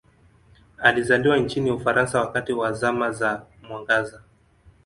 [0.77, 4.21] Alizaliwa nchini Ufaransa wakati wa Zama za Mwangaza.